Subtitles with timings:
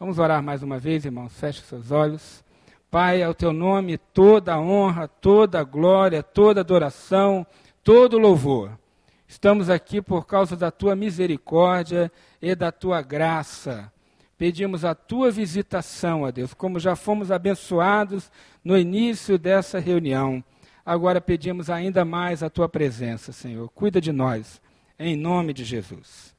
[0.00, 1.32] Vamos orar mais uma vez, irmãos.
[1.32, 2.44] Feche seus olhos.
[2.88, 7.44] Pai, ao teu nome toda a honra, toda a glória, toda a adoração,
[7.82, 8.78] todo o louvor.
[9.26, 13.92] Estamos aqui por causa da tua misericórdia e da tua graça.
[14.38, 18.30] Pedimos a tua visitação, a Deus, como já fomos abençoados
[18.62, 20.44] no início dessa reunião.
[20.86, 23.68] Agora pedimos ainda mais a tua presença, Senhor.
[23.70, 24.60] Cuida de nós,
[24.96, 26.37] em nome de Jesus.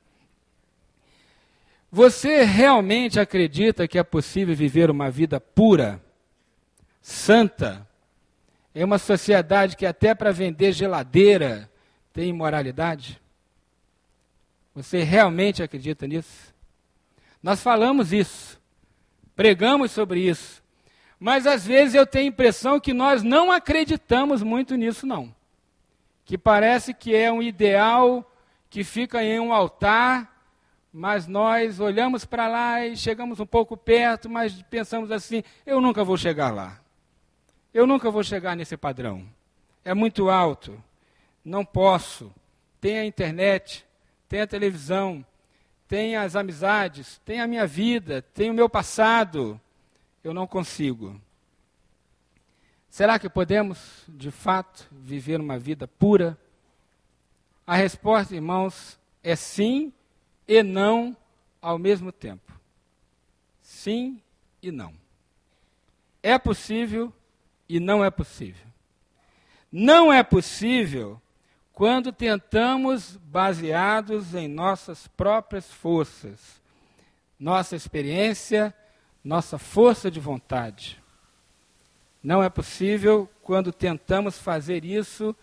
[1.92, 6.02] Você realmente acredita que é possível viver uma vida pura,
[7.02, 7.88] santa,
[8.76, 11.70] em uma sociedade que até para vender geladeira
[12.14, 13.20] tem imoralidade?
[14.76, 16.54] Você realmente acredita nisso?
[17.42, 18.62] Nós falamos isso,
[19.36, 20.62] pregamos sobre isso,
[21.20, 25.34] mas às vezes eu tenho a impressão que nós não acreditamos muito nisso, não.
[26.24, 28.32] Que parece que é um ideal
[28.70, 30.29] que fica em um altar,
[30.92, 36.04] mas nós olhamos para lá e chegamos um pouco perto, mas pensamos assim: eu nunca
[36.04, 36.80] vou chegar lá.
[37.74, 39.28] Eu nunca vou chegar nesse padrão.
[39.86, 40.82] É muito alto.
[41.46, 42.34] Não posso.
[42.82, 43.86] Tem a internet,
[44.28, 45.24] tem a televisão,
[45.88, 49.60] tem as amizades, tem a minha vida, tem o meu passado.
[50.24, 51.20] Eu não consigo.
[52.90, 56.38] Será que podemos, de fato, viver uma vida pura?
[57.66, 59.94] A resposta, irmãos, é sim
[60.50, 61.16] e não
[61.62, 62.52] ao mesmo tempo.
[63.62, 64.20] Sim
[64.64, 64.92] e não.
[66.24, 67.14] É possível
[67.70, 68.66] e não é possível.
[69.72, 71.22] Não é possível
[71.72, 76.60] quando tentamos baseados em nossas próprias forças,
[77.40, 78.74] nossa experiência,
[79.24, 81.00] nossa força de vontade.
[82.24, 85.36] Não é possível quando tentamos fazer isso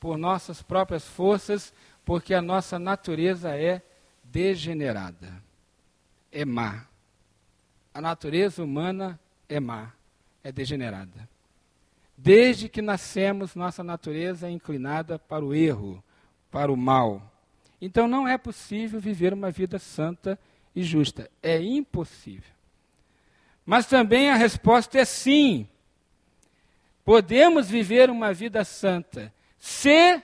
[0.00, 3.82] por nossas próprias forças, porque a nossa natureza é
[4.34, 5.40] degenerada,
[6.32, 6.88] é má.
[7.94, 9.92] A natureza humana é má,
[10.42, 11.28] é degenerada.
[12.18, 16.02] Desde que nascemos, nossa natureza é inclinada para o erro,
[16.50, 17.32] para o mal.
[17.80, 20.36] Então não é possível viver uma vida santa
[20.74, 21.30] e justa.
[21.40, 22.52] É impossível.
[23.64, 25.68] Mas também a resposta é sim.
[27.04, 30.20] Podemos viver uma vida santa se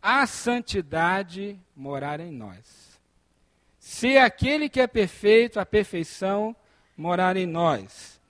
[0.00, 2.87] a santidade morar em nós.
[3.90, 6.54] Se aquele que é perfeito, a perfeição,
[6.94, 8.20] morar em nós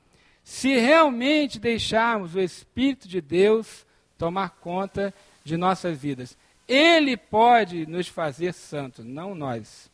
[0.44, 3.84] se realmente deixarmos o Espírito de Deus
[4.16, 6.38] tomar conta de nossas vidas.
[6.68, 9.90] Ele pode nos fazer santos, não nós.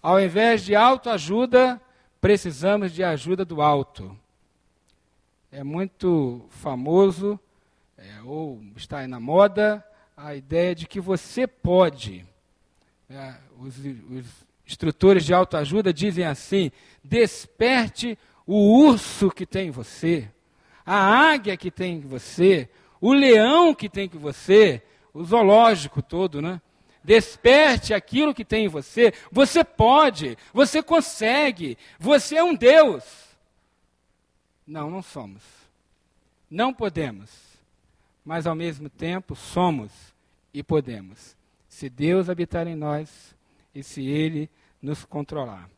[0.00, 1.78] Ao invés de autoajuda,
[2.20, 4.16] precisamos de ajuda do alto.
[5.50, 7.38] É muito famoso,
[7.98, 9.84] é, ou está aí na moda,
[10.16, 12.24] a ideia de que você pode.
[13.10, 16.70] É, os, os instrutores de autoajuda dizem assim:
[17.02, 18.16] desperte
[18.46, 20.30] o urso que tem em você,
[20.84, 22.68] a águia que tem em você,
[23.00, 24.82] o leão que tem em você,
[25.12, 26.60] o zoológico todo, né?
[27.02, 29.12] Desperte aquilo que tem em você.
[29.32, 33.04] Você pode, você consegue, você é um Deus.
[34.66, 35.42] Não, não somos.
[36.50, 37.30] Não podemos.
[38.22, 39.90] Mas ao mesmo tempo somos
[40.52, 41.36] e podemos.
[41.68, 43.34] Se Deus habitar em nós
[43.74, 44.50] e se Ele
[44.82, 45.68] nos controlar.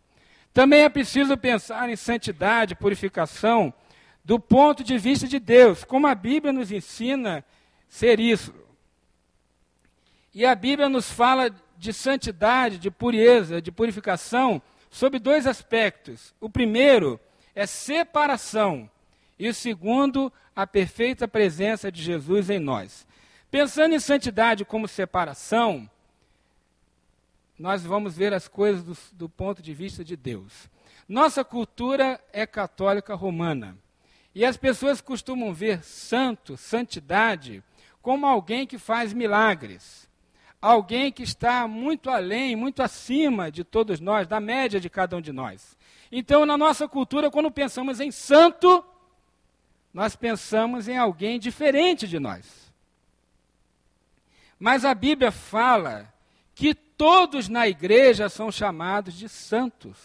[0.53, 3.73] Também é preciso pensar em santidade, purificação,
[4.25, 7.45] do ponto de vista de Deus, como a Bíblia nos ensina
[7.89, 8.55] ser isso.
[10.35, 16.35] E a Bíblia nos fala de santidade, de pureza, de purificação, sob dois aspectos.
[16.41, 17.19] O primeiro
[17.55, 18.89] é separação,
[19.39, 23.07] e o segundo, a perfeita presença de Jesus em nós.
[23.51, 25.91] Pensando em santidade como separação,
[27.63, 30.69] nós vamos ver as coisas do, do ponto de vista de Deus.
[31.09, 33.79] Nossa cultura é católica romana.
[34.35, 37.63] E as pessoas costumam ver santo, santidade,
[38.03, 40.11] como alguém que faz milagres.
[40.61, 45.21] Alguém que está muito além, muito acima de todos nós, da média de cada um
[45.21, 45.79] de nós.
[46.11, 48.85] Então, na nossa cultura, quando pensamos em santo,
[49.95, 52.73] nós pensamos em alguém diferente de nós.
[54.59, 56.13] Mas a Bíblia fala
[56.57, 59.99] que todos na igreja são chamados de santos.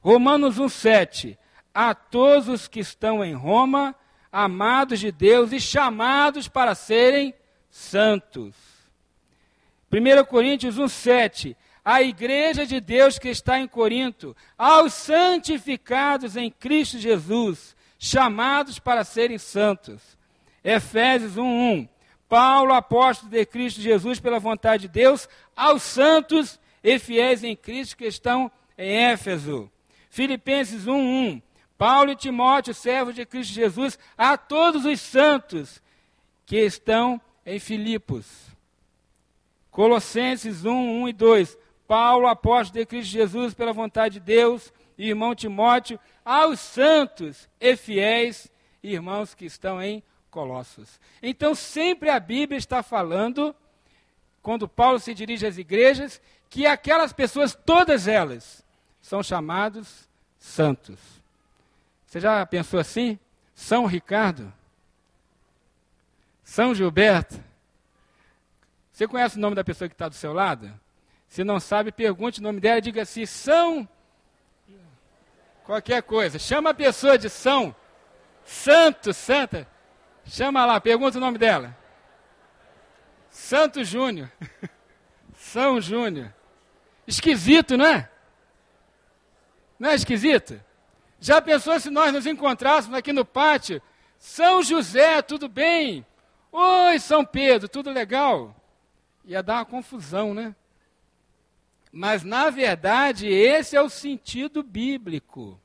[0.00, 1.36] Romanos 1,7:
[1.74, 3.96] A todos os que estão em Roma,
[4.30, 7.34] amados de Deus e chamados para serem
[7.68, 8.54] santos.
[9.92, 16.96] 1 Coríntios 1,7: A igreja de Deus que está em Corinto, aos santificados em Cristo
[16.96, 20.16] Jesus, chamados para serem santos.
[20.62, 21.88] Efésios 1,1:
[22.34, 27.96] Paulo, apóstolo de Cristo Jesus, pela vontade de Deus, aos santos e fiéis em Cristo
[27.96, 29.70] que estão em Éfeso.
[30.10, 31.40] Filipenses 1:1.
[31.78, 35.80] Paulo e Timóteo, servos de Cristo Jesus, a todos os santos
[36.44, 38.26] que estão em Filipos.
[39.70, 41.58] Colossenses 1, 1 e 2.
[41.86, 47.76] Paulo, apóstolo de Cristo Jesus, pela vontade de Deus, e irmão Timóteo, aos santos e
[47.76, 48.50] fiéis
[48.82, 50.02] irmãos que estão em
[50.34, 50.98] Colossos.
[51.22, 53.54] Então, sempre a Bíblia está falando,
[54.42, 56.20] quando Paulo se dirige às igrejas,
[56.50, 58.64] que aquelas pessoas, todas elas,
[59.00, 60.98] são chamados santos.
[62.04, 63.16] Você já pensou assim?
[63.54, 64.52] São Ricardo?
[66.42, 67.40] São Gilberto?
[68.92, 70.68] Você conhece o nome da pessoa que está do seu lado?
[71.28, 73.88] Se não sabe, pergunte o nome dela e diga assim: São.
[75.62, 76.40] Qualquer coisa.
[76.40, 77.74] Chama a pessoa de São.
[78.44, 79.72] Santo, Santa.
[80.26, 81.76] Chama lá, pergunta o nome dela.
[83.30, 84.30] Santo Júnior.
[85.34, 86.32] São Júnior.
[87.06, 88.10] Esquisito, não é?
[89.78, 90.62] Não é esquisito?
[91.20, 93.82] Já pensou se nós nos encontrássemos aqui no pátio?
[94.18, 96.06] São José, tudo bem?
[96.50, 98.54] Oi, São Pedro, tudo legal?
[99.24, 100.54] Ia dar uma confusão, né?
[101.90, 105.60] Mas, na verdade, esse é o sentido bíblico.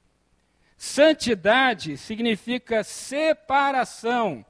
[0.77, 4.45] Santidade significa separação.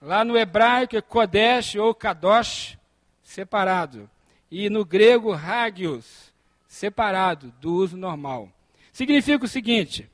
[0.00, 2.78] Lá no hebraico é Kodesh ou Kadosh,
[3.22, 4.08] separado.
[4.50, 6.32] E no grego, Hagios,
[6.66, 8.48] separado do uso normal.
[8.92, 10.10] Significa o seguinte: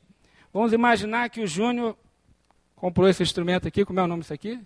[0.53, 1.97] vamos imaginar que o Júnior
[2.75, 4.61] comprou esse instrumento aqui, como é o nome disso aqui?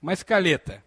[0.00, 0.82] Uma escaleta.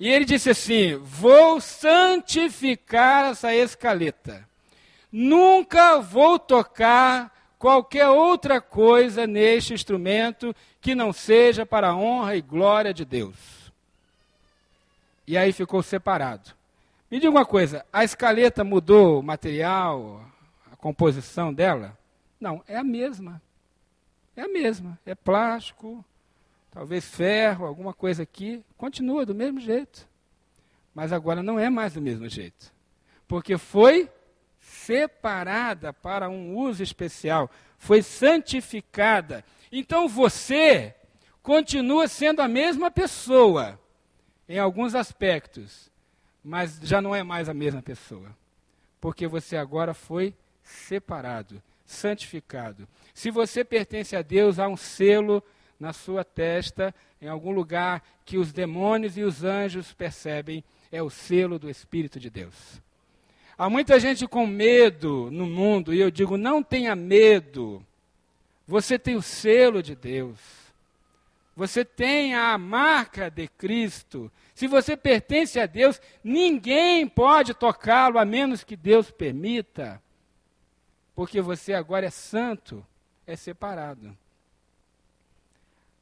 [0.00, 4.48] E ele disse assim: Vou santificar essa escaleta.
[5.12, 7.33] Nunca vou tocar
[7.64, 13.72] qualquer outra coisa neste instrumento que não seja para a honra e glória de Deus.
[15.26, 16.50] E aí ficou separado.
[17.10, 20.22] Me diga uma coisa: a escaleta mudou o material,
[20.70, 21.96] a composição dela?
[22.38, 23.40] Não, é a mesma.
[24.36, 24.98] É a mesma.
[25.06, 26.04] É plástico,
[26.70, 30.06] talvez ferro, alguma coisa aqui, continua do mesmo jeito.
[30.94, 32.70] Mas agora não é mais do mesmo jeito.
[33.26, 34.10] Porque foi
[34.84, 39.44] separada para um uso especial, foi santificada.
[39.72, 40.94] Então você
[41.42, 43.78] continua sendo a mesma pessoa
[44.48, 45.90] em alguns aspectos,
[46.42, 48.36] mas já não é mais a mesma pessoa.
[49.00, 52.86] Porque você agora foi separado, santificado.
[53.12, 55.42] Se você pertence a Deus, há um selo
[55.78, 61.10] na sua testa, em algum lugar que os demônios e os anjos percebem, é o
[61.10, 62.83] selo do Espírito de Deus.
[63.56, 67.84] Há muita gente com medo no mundo, e eu digo: não tenha medo.
[68.66, 70.38] Você tem o selo de Deus.
[71.56, 74.30] Você tem a marca de Cristo.
[74.54, 80.02] Se você pertence a Deus, ninguém pode tocá-lo a menos que Deus permita.
[81.14, 82.84] Porque você agora é santo,
[83.26, 84.16] é separado.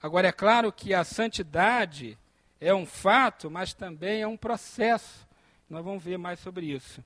[0.03, 2.19] Agora, é claro que a santidade
[2.61, 5.29] é um fato, mas também é um processo.
[5.69, 7.05] Nós vamos ver mais sobre isso.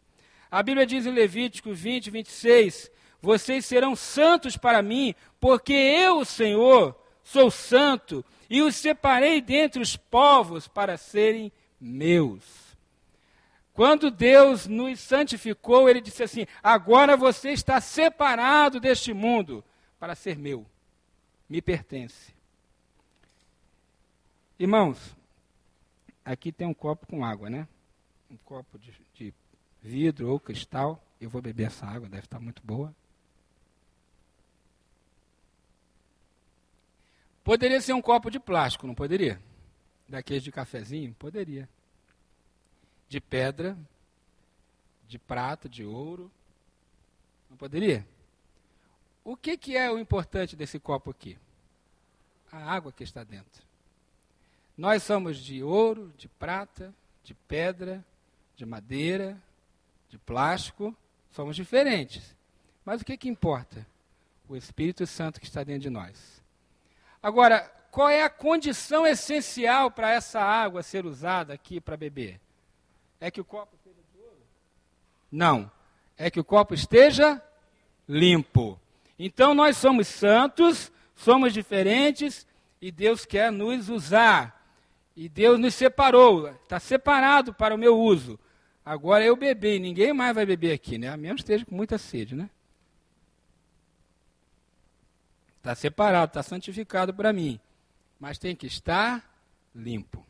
[0.51, 2.91] A Bíblia diz em Levítico 20, 26:
[3.21, 9.97] Vocês serão santos para mim, porque eu, Senhor, sou santo e os separei dentre os
[9.97, 12.67] povos para serem meus.
[13.75, 19.63] Quando Deus nos santificou, Ele disse assim: Agora você está separado deste mundo
[19.99, 20.65] para ser meu,
[21.49, 22.35] me pertence.
[24.59, 25.15] Irmãos,
[26.25, 27.69] aqui tem um copo com água, né?
[28.31, 29.35] Um copo de, de
[29.83, 31.03] vidro ou cristal.
[31.21, 32.95] Eu vou beber essa água, deve estar muito boa.
[37.43, 39.41] Poderia ser um copo de plástico, não poderia?
[40.09, 41.15] Daqueles de cafezinho?
[41.15, 41.69] Poderia.
[43.09, 43.79] De pedra,
[45.07, 46.31] de prata, de ouro.
[47.49, 48.07] Não poderia?
[49.23, 51.39] O que, que é o importante desse copo aqui?
[52.51, 53.65] A água que está dentro.
[54.77, 56.93] Nós somos de ouro, de prata,
[57.25, 58.05] de pedra,
[58.57, 59.41] de madeira,
[60.17, 60.97] de plástico,
[61.31, 62.35] somos diferentes.
[62.85, 63.87] Mas o que, que importa?
[64.49, 66.43] O Espírito Santo que está dentro de nós.
[67.23, 72.41] Agora, qual é a condição essencial para essa água ser usada aqui para beber?
[73.21, 74.37] É que o copo de ouro?
[75.31, 75.71] Não.
[76.17, 77.43] É que o copo esteja
[78.09, 78.79] limpo.
[79.19, 82.47] Então nós somos santos, somos diferentes
[82.81, 84.55] e Deus quer nos usar.
[85.17, 88.39] E Deus nos separou, está separado para o meu uso.
[88.87, 91.09] Agora eu beber, ninguém mais vai beber aqui, né?
[91.09, 92.49] A menos que esteja com muita sede, né?
[95.59, 97.59] Está separado, está santificado para mim.
[98.21, 99.29] Mas tem que estar
[99.75, 100.25] limpo.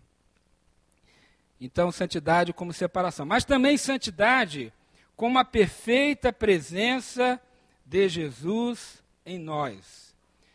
[1.60, 3.26] Então, santidade como separação.
[3.26, 4.72] Mas também santidade
[5.14, 7.38] como a perfeita presença
[7.84, 10.14] de Jesus em nós.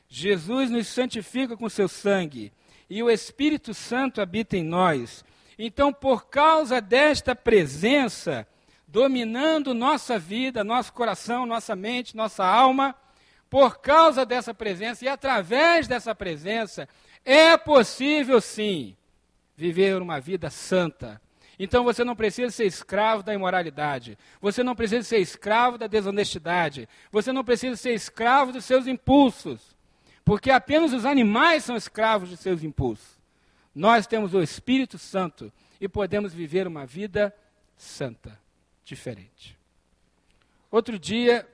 [0.10, 2.51] Jesus nos santifica com seu sangue
[2.89, 5.24] e o Espírito Santo habita em nós.
[5.63, 8.47] Então, por causa desta presença
[8.87, 12.95] dominando nossa vida, nosso coração, nossa mente, nossa alma,
[13.47, 16.89] por causa dessa presença e através dessa presença,
[17.23, 18.97] é possível sim
[19.55, 21.21] viver uma vida santa.
[21.59, 26.89] Então você não precisa ser escravo da imoralidade, você não precisa ser escravo da desonestidade,
[27.11, 29.75] você não precisa ser escravo dos seus impulsos,
[30.25, 33.20] porque apenas os animais são escravos de seus impulsos.
[33.73, 37.35] Nós temos o Espírito Santo e podemos viver uma vida
[37.77, 38.37] santa,
[38.83, 39.57] diferente.
[40.69, 41.47] Outro dia,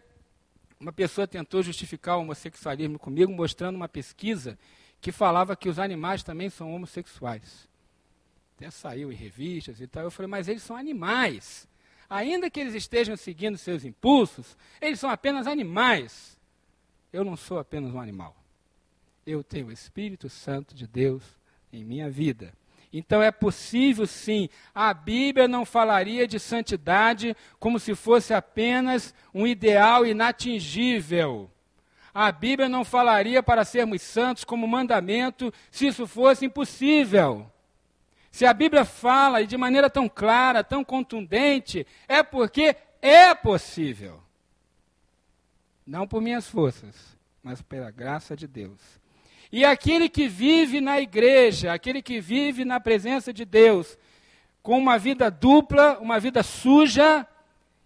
[0.80, 4.58] uma pessoa tentou justificar o homossexualismo comigo, mostrando uma pesquisa
[5.00, 7.68] que falava que os animais também são homossexuais.
[8.56, 10.04] Até saiu em revistas e tal.
[10.04, 11.68] Eu falei, mas eles são animais.
[12.10, 16.38] Ainda que eles estejam seguindo seus impulsos, eles são apenas animais.
[17.14, 18.36] Eu não sou apenas um animal.
[19.26, 21.37] Eu tenho o Espírito Santo de Deus
[21.72, 22.54] em minha vida.
[22.92, 24.50] Então é possível sim.
[24.74, 31.52] A Bíblia não falaria de santidade como se fosse apenas um ideal inatingível.
[32.14, 37.52] A Bíblia não falaria para sermos santos como mandamento se isso fosse impossível.
[38.32, 44.22] Se a Bíblia fala de maneira tão clara, tão contundente, é porque é possível.
[45.86, 48.80] Não por minhas forças, mas pela graça de Deus.
[49.52, 53.98] E aquele que vive na igreja, aquele que vive na presença de Deus,
[54.62, 57.26] com uma vida dupla, uma vida suja,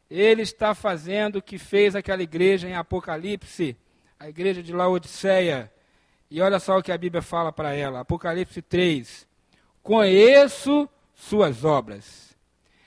[0.10, 3.78] ele está fazendo o que fez aquela igreja em Apocalipse,
[4.20, 5.72] a igreja de Laodiceia.
[6.30, 9.28] E olha só o que a Bíblia fala para ela, Apocalipse 3.
[9.84, 12.36] Conheço suas obras.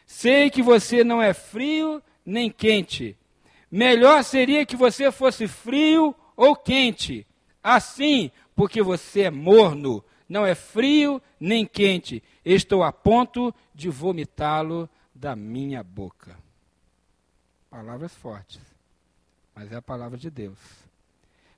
[0.07, 3.17] Sei que você não é frio nem quente.
[3.71, 7.27] Melhor seria que você fosse frio ou quente.
[7.63, 12.23] Assim, porque você é morno, não é frio nem quente.
[12.45, 16.37] Estou a ponto de vomitá-lo da minha boca.
[17.71, 18.61] Palavras fortes,
[19.55, 20.59] mas é a palavra de Deus.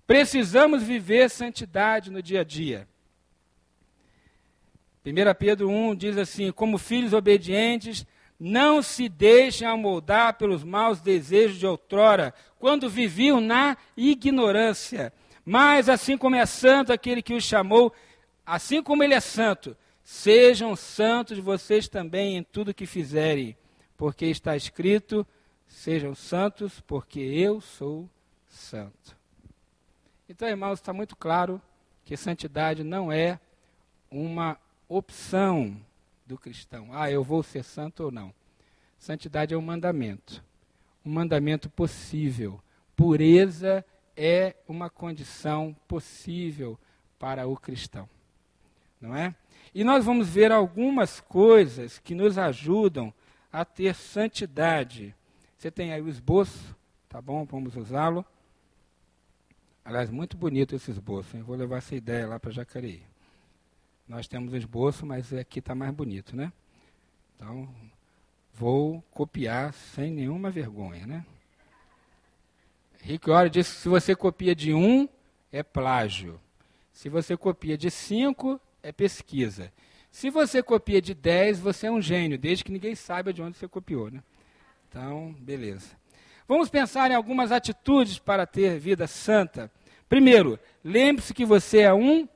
[0.07, 2.89] Precisamos viver santidade no dia a dia.
[5.05, 8.07] 1 Pedro 1 diz assim: Como filhos obedientes,
[8.39, 15.13] não se deixem amoldar pelos maus desejos de outrora, quando viviam na ignorância.
[15.49, 17.95] Mas assim como é santo aquele que os chamou,
[18.45, 23.57] assim como ele é santo, sejam santos vocês também em tudo que fizerem,
[23.97, 25.25] porque está escrito:
[25.69, 28.11] sejam santos, porque eu sou
[28.49, 29.17] santo.
[30.29, 31.63] Então, irmãos, está muito claro
[32.05, 33.39] que santidade não é
[34.11, 35.81] uma opção
[36.27, 36.89] do cristão.
[36.91, 38.35] Ah, eu vou ser santo ou não.
[38.99, 40.43] Santidade é um mandamento,
[41.05, 42.61] um mandamento possível.
[42.97, 43.85] Pureza
[44.17, 46.79] é uma condição possível
[47.19, 48.09] para o cristão.
[49.01, 49.35] Não é?
[49.75, 53.13] E nós vamos ver algumas coisas que nos ajudam
[53.53, 55.15] a ter santidade.
[55.59, 56.75] Você tem aí o esboço,
[57.09, 57.45] tá bom?
[57.45, 58.25] Vamos usá-lo.
[59.85, 61.37] Aliás, muito bonito esse esboço.
[61.37, 61.43] Hein?
[61.43, 63.03] Vou levar essa ideia lá para Jacareí.
[64.09, 66.53] Nós temos um esboço, mas aqui está mais bonito, né?
[67.35, 67.69] Então,
[68.55, 71.27] vou copiar sem nenhuma vergonha, né?
[73.27, 75.09] Warren disse que se você copia de um,
[75.53, 76.41] é plágio.
[76.93, 79.73] Se você copia de cinco, é pesquisa.
[80.11, 83.59] Se você copia de dez, você é um gênio, desde que ninguém saiba de onde
[83.59, 84.11] você copiou.
[84.11, 84.23] Né?
[84.89, 85.91] Então, beleza.
[86.49, 89.71] Vamos pensar em algumas atitudes para ter vida santa.
[90.09, 92.29] Primeiro, lembre-se que você é um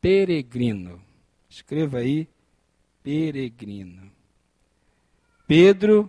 [0.00, 1.00] peregrino.
[1.48, 2.28] Escreva aí,
[3.02, 4.10] peregrino.
[5.46, 6.08] Pedro,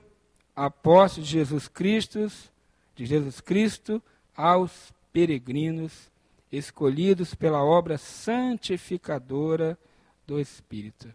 [0.56, 2.32] apóstolo de Jesus Cristo,
[3.02, 4.00] de Jesus Cristo
[4.38, 6.12] aos peregrinos
[6.52, 9.76] escolhidos pela obra santificadora
[10.28, 11.12] do Espírito.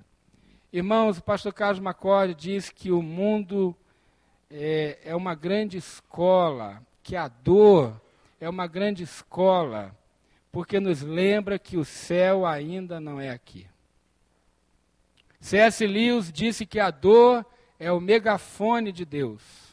[0.72, 3.72] Irmãos, o pastor Carlos Macorde diz que o mundo
[4.50, 8.00] é, é uma grande escola, que a dor
[8.40, 9.96] é uma grande escola,
[10.50, 13.64] porque nos lembra que o céu ainda não é aqui.
[15.38, 15.86] C.S.
[15.86, 17.46] Lewis disse que a dor
[17.78, 19.65] é o megafone de Deus.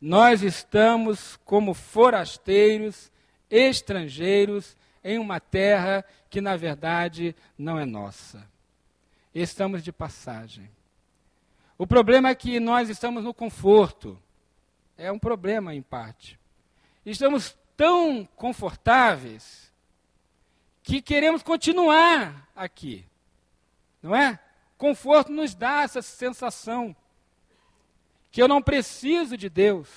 [0.00, 3.10] Nós estamos como forasteiros,
[3.50, 8.46] estrangeiros, em uma terra que na verdade não é nossa.
[9.34, 10.68] Estamos de passagem.
[11.78, 14.20] O problema é que nós estamos no conforto.
[14.96, 16.38] É um problema em parte.
[17.04, 19.72] Estamos tão confortáveis
[20.82, 23.04] que queremos continuar aqui.
[24.02, 24.38] Não é?
[24.78, 26.96] Conforto nos dá essa sensação
[28.36, 29.88] que eu não preciso de Deus.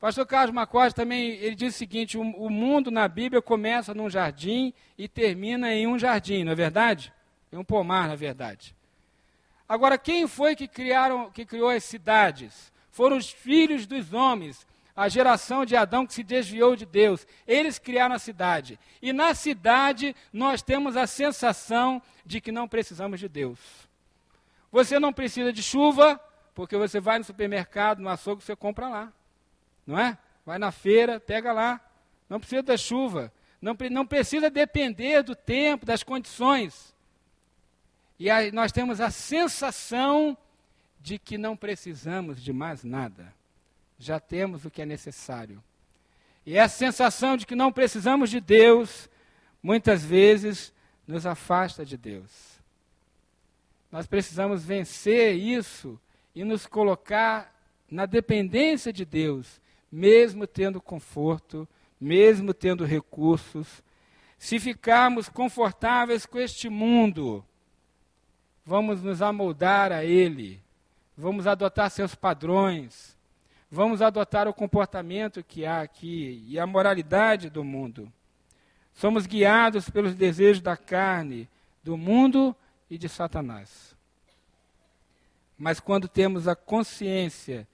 [0.00, 4.08] pastor Carlos Macorde também ele diz o seguinte: o, o, mundo na Bíblia começa num
[4.08, 7.12] jardim e termina em um jardim, não é verdade?
[7.52, 8.74] Em um pomar, na verdade.
[9.68, 12.72] Agora, quem foi que, criaram, que criou as cidades?
[12.90, 14.66] Foram os filhos dos homens,
[14.96, 17.26] a geração de Adão que se desviou de Deus.
[17.46, 18.78] Eles criaram a cidade.
[19.02, 23.58] E na cidade nós temos a sensação de que não precisamos de Deus.
[24.70, 26.18] Você não precisa de chuva,
[26.54, 29.12] porque você vai no supermercado, no açougue, você compra lá.
[29.86, 30.18] Não é?
[30.44, 31.80] Vai na feira, pega lá.
[32.28, 33.32] Não precisa da chuva.
[33.60, 36.94] Não, não precisa depender do tempo, das condições.
[38.18, 40.36] E aí nós temos a sensação
[41.00, 43.32] de que não precisamos de mais nada.
[43.98, 45.62] Já temos o que é necessário.
[46.44, 49.08] E essa sensação de que não precisamos de Deus,
[49.62, 50.72] muitas vezes,
[51.06, 52.60] nos afasta de Deus.
[53.90, 56.00] Nós precisamos vencer isso
[56.34, 57.52] e nos colocar
[57.90, 59.60] na dependência de Deus,
[59.90, 61.68] mesmo tendo conforto,
[62.00, 63.82] mesmo tendo recursos.
[64.38, 67.44] Se ficarmos confortáveis com este mundo,
[68.64, 70.60] vamos nos amoldar a ele,
[71.16, 73.16] vamos adotar seus padrões,
[73.70, 78.12] vamos adotar o comportamento que há aqui e a moralidade do mundo.
[78.94, 81.48] Somos guiados pelos desejos da carne,
[81.82, 82.54] do mundo
[82.90, 83.91] e de Satanás.
[85.62, 87.68] Mas quando temos a consciência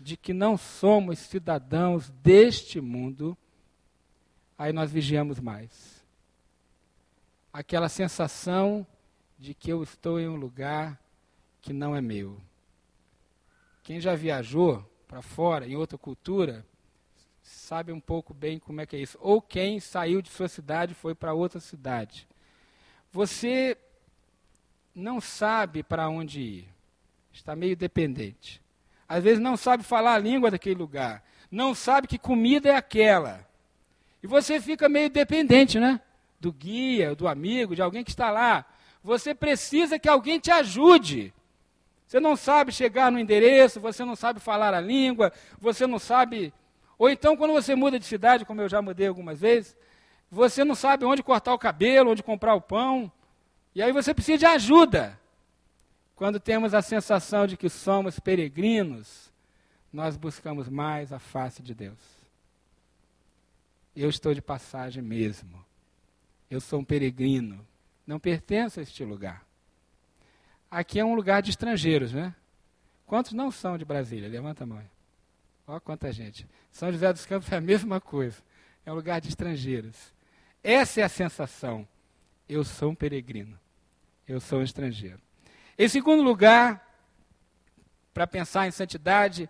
[0.00, 3.36] de que não somos cidadãos deste mundo,
[4.56, 6.02] aí nós vigiamos mais.
[7.52, 8.86] Aquela sensação
[9.38, 10.98] de que eu estou em um lugar
[11.60, 12.40] que não é meu.
[13.82, 16.64] Quem já viajou para fora, em outra cultura,
[17.42, 19.18] sabe um pouco bem como é que é isso.
[19.20, 22.26] Ou quem saiu de sua cidade e foi para outra cidade.
[23.12, 23.76] Você
[24.94, 26.73] não sabe para onde ir.
[27.34, 28.62] Está meio dependente.
[29.08, 31.22] Às vezes não sabe falar a língua daquele lugar.
[31.50, 33.46] Não sabe que comida é aquela.
[34.22, 36.00] E você fica meio dependente, né?
[36.40, 38.64] Do guia, do amigo, de alguém que está lá.
[39.02, 41.34] Você precisa que alguém te ajude.
[42.06, 46.54] Você não sabe chegar no endereço, você não sabe falar a língua, você não sabe.
[46.96, 49.76] Ou então, quando você muda de cidade, como eu já mudei algumas vezes,
[50.30, 53.10] você não sabe onde cortar o cabelo, onde comprar o pão.
[53.74, 55.18] E aí você precisa de ajuda.
[56.16, 59.32] Quando temos a sensação de que somos peregrinos,
[59.92, 61.98] nós buscamos mais a face de Deus.
[63.96, 65.64] Eu estou de passagem mesmo.
[66.50, 67.66] Eu sou um peregrino.
[68.06, 69.44] Não pertenço a este lugar.
[70.70, 72.34] Aqui é um lugar de estrangeiros, né?
[73.06, 74.28] Quantos não são de Brasília?
[74.28, 74.82] Levanta a mão.
[75.66, 76.46] Olha quanta gente.
[76.70, 78.42] São José dos Campos é a mesma coisa.
[78.84, 80.12] É um lugar de estrangeiros.
[80.62, 81.86] Essa é a sensação.
[82.48, 83.58] Eu sou um peregrino.
[84.26, 85.20] Eu sou um estrangeiro.
[85.78, 86.84] Em segundo lugar,
[88.12, 89.48] para pensar em santidade,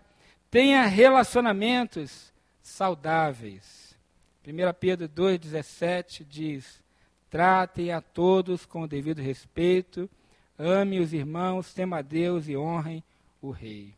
[0.49, 3.95] tenha relacionamentos saudáveis.
[4.45, 6.83] 1 Pedro 2,17 diz:
[7.29, 10.09] Tratem a todos com o devido respeito,
[10.57, 13.03] ame os irmãos, tema a Deus e honrem
[13.41, 13.93] o Rei.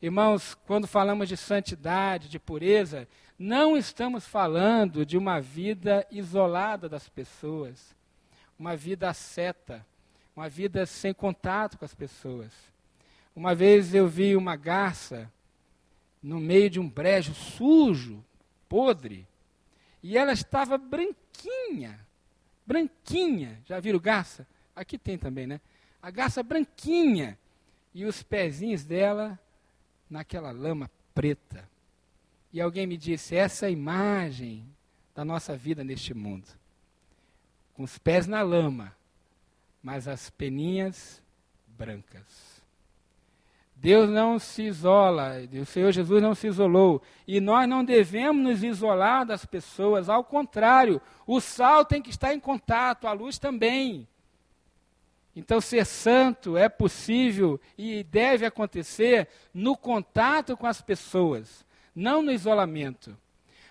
[0.00, 7.08] Irmãos, quando falamos de santidade, de pureza, não estamos falando de uma vida isolada das
[7.08, 7.94] pessoas,
[8.58, 9.84] uma vida seta,
[10.34, 12.52] uma vida sem contato com as pessoas.
[13.34, 15.30] Uma vez eu vi uma garça
[16.22, 18.24] no meio de um brejo sujo,
[18.68, 19.26] podre,
[20.02, 21.98] e ela estava branquinha,
[22.66, 23.60] branquinha.
[23.66, 24.46] Já viram garça?
[24.74, 25.60] Aqui tem também, né?
[26.00, 27.38] A garça branquinha
[27.94, 29.38] e os pezinhos dela
[30.08, 31.68] naquela lama preta.
[32.52, 34.66] E alguém me disse: essa é a imagem
[35.14, 36.48] da nossa vida neste mundo.
[37.74, 38.94] Com os pés na lama,
[39.82, 41.22] mas as peninhas
[41.66, 42.62] brancas.
[43.74, 47.02] Deus não se isola, o Senhor Jesus não se isolou.
[47.26, 52.32] E nós não devemos nos isolar das pessoas, ao contrário, o sal tem que estar
[52.32, 54.06] em contato, a luz também.
[55.34, 62.30] Então, ser santo é possível e deve acontecer no contato com as pessoas, não no
[62.30, 63.16] isolamento.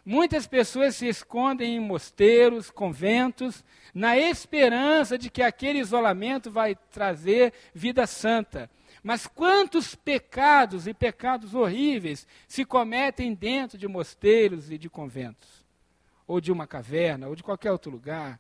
[0.04, 7.54] Muitas pessoas se escondem em mosteiros, conventos, na esperança de que aquele isolamento vai trazer
[7.74, 8.70] vida santa.
[9.04, 15.66] Mas quantos pecados e pecados horríveis se cometem dentro de mosteiros e de conventos?
[16.28, 18.40] Ou de uma caverna, ou de qualquer outro lugar.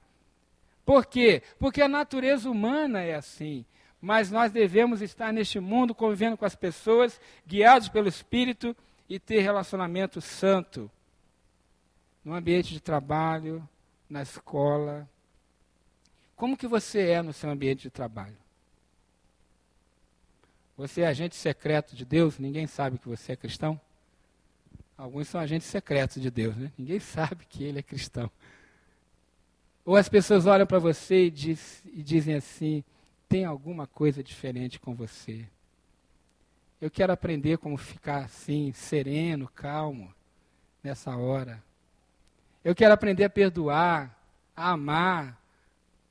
[0.85, 1.43] Por quê?
[1.59, 3.65] Porque a natureza humana é assim.
[3.99, 8.75] Mas nós devemos estar neste mundo convivendo com as pessoas, guiados pelo Espírito
[9.07, 10.89] e ter relacionamento santo.
[12.23, 13.67] No ambiente de trabalho,
[14.09, 15.09] na escola.
[16.35, 18.37] Como que você é no seu ambiente de trabalho?
[20.77, 22.39] Você é agente secreto de Deus?
[22.39, 23.79] Ninguém sabe que você é cristão?
[24.97, 26.71] Alguns são agentes secretos de Deus, né?
[26.77, 28.29] Ninguém sabe que ele é cristão.
[29.85, 32.83] Ou as pessoas olham para você e, diz, e dizem assim:
[33.27, 35.47] tem alguma coisa diferente com você.
[36.79, 40.13] Eu quero aprender como ficar assim, sereno, calmo,
[40.83, 41.63] nessa hora.
[42.63, 44.15] Eu quero aprender a perdoar,
[44.55, 45.39] a amar.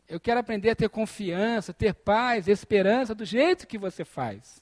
[0.08, 4.60] Eu quero aprender a ter confiança, ter paz, esperança do jeito que você faz.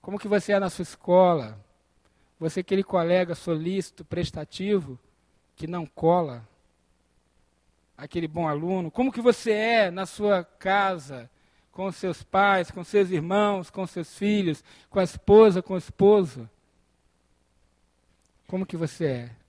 [0.00, 1.58] Como que você é na sua escola?
[2.38, 4.98] Você é aquele colega solícito, prestativo,
[5.56, 6.48] que não cola,
[7.96, 8.90] aquele bom aluno?
[8.90, 11.28] Como que você é na sua casa,
[11.70, 16.48] com seus pais, com seus irmãos, com seus filhos, com a esposa, com o esposo?
[18.46, 19.39] Como que você é?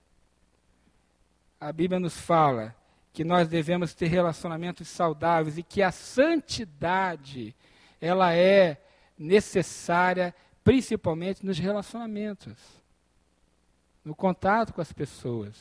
[1.62, 2.74] A Bíblia nos fala
[3.12, 7.54] que nós devemos ter relacionamentos saudáveis e que a santidade
[8.00, 8.82] ela é
[9.16, 12.56] necessária principalmente nos relacionamentos,
[14.04, 15.54] no contato com as pessoas.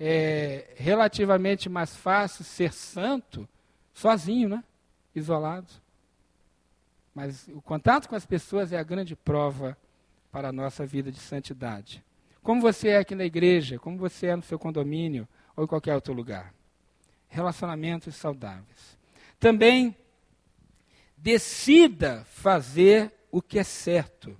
[0.00, 3.46] É relativamente mais fácil ser santo
[3.92, 4.64] sozinho, né?
[5.14, 5.68] Isolado.
[7.14, 9.76] Mas o contato com as pessoas é a grande prova
[10.30, 12.02] para a nossa vida de santidade.
[12.42, 15.94] Como você é aqui na igreja, como você é no seu condomínio ou em qualquer
[15.94, 16.52] outro lugar.
[17.28, 18.98] Relacionamentos saudáveis.
[19.38, 19.96] Também
[21.16, 24.36] decida fazer o que é certo.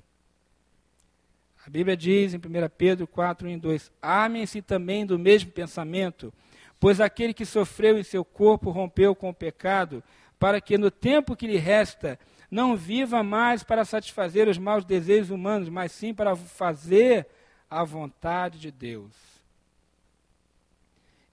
[1.65, 2.41] A Bíblia diz em 1
[2.77, 6.35] Pedro 4, 1 e 2: Amem-se também do mesmo pensamento,
[6.81, 10.03] pois aquele que sofreu em seu corpo rompeu com o pecado,
[10.41, 12.19] para que no tempo que lhe resta
[12.51, 17.29] não viva mais para satisfazer os maus desejos humanos, mas sim para fazer
[17.73, 19.13] a vontade de Deus.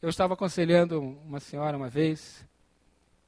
[0.01, 2.45] Eu estava aconselhando uma senhora uma vez,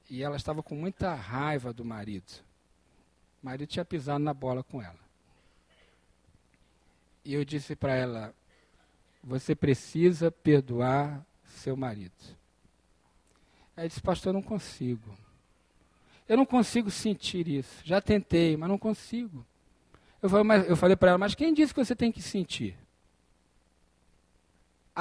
[0.09, 2.31] e ela estava com muita raiva do marido.
[3.43, 4.99] O marido tinha pisado na bola com ela.
[7.25, 8.33] E eu disse para ela:
[9.21, 12.13] Você precisa perdoar seu marido.
[13.75, 15.17] Ela disse: Pastor, eu não consigo.
[16.29, 17.81] Eu não consigo sentir isso.
[17.83, 19.45] Já tentei, mas não consigo.
[20.21, 22.80] Eu falei, eu falei para ela: Mas quem disse que você tem que sentir?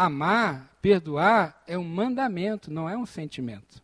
[0.02, 3.82] Amar, perdoar é um mandamento, não é um sentimento.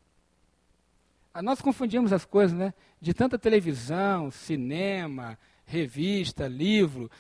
[1.35, 2.73] Ah, nós confundimos as coisas, né?
[2.99, 7.11] De tanta televisão, cinema, revista, livro,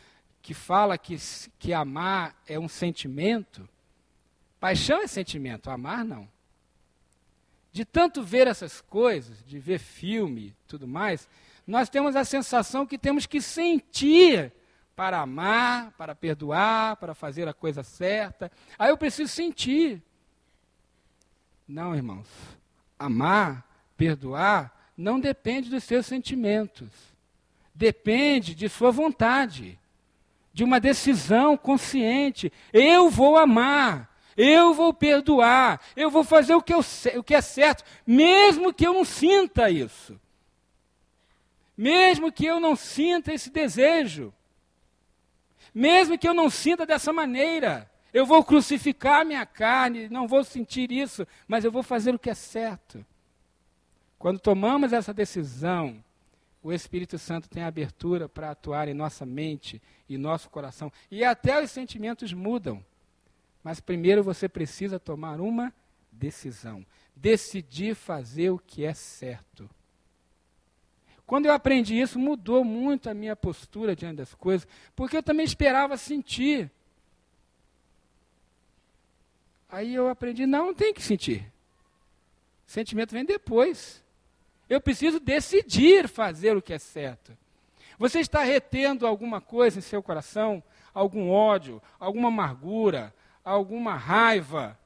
[0.40, 1.14] que fala que,
[1.58, 3.68] que amar é um sentimento.
[4.58, 6.26] Paixão é sentimento, amar não.
[7.70, 11.28] De tanto ver essas coisas, de ver filme, tudo mais,
[11.66, 14.54] nós temos a sensação que temos que sentir
[14.96, 18.50] para amar, para perdoar, para fazer a coisa certa.
[18.78, 20.02] Aí eu preciso sentir.
[21.68, 22.26] Não, irmãos.
[22.98, 26.88] Amar Perdoar não depende dos seus sentimentos.
[27.74, 29.78] Depende de sua vontade,
[30.52, 32.52] de uma decisão consciente.
[32.72, 36.80] Eu vou amar, eu vou perdoar, eu vou fazer o que, eu,
[37.18, 40.18] o que é certo, mesmo que eu não sinta isso.
[41.76, 44.32] Mesmo que eu não sinta esse desejo.
[45.76, 47.86] Mesmo que eu não sinta dessa maneira.
[48.10, 52.30] Eu vou crucificar minha carne, não vou sentir isso, mas eu vou fazer o que
[52.30, 53.04] é certo.
[54.18, 56.02] Quando tomamos essa decisão,
[56.62, 60.90] o Espírito Santo tem abertura para atuar em nossa mente e nosso coração.
[61.10, 62.82] E até os sentimentos mudam.
[63.62, 65.74] Mas primeiro você precisa tomar uma
[66.10, 66.86] decisão.
[67.14, 69.68] Decidir fazer o que é certo.
[71.26, 75.44] Quando eu aprendi isso, mudou muito a minha postura diante das coisas, porque eu também
[75.44, 76.70] esperava sentir.
[79.68, 81.44] Aí eu aprendi, não, não tem que sentir.
[82.64, 84.02] sentimento vem depois.
[84.68, 87.36] Eu preciso decidir fazer o que é certo.
[87.98, 90.62] Você está retendo alguma coisa em seu coração?
[90.94, 93.12] Algum ódio, alguma amargura,
[93.44, 94.78] alguma raiva?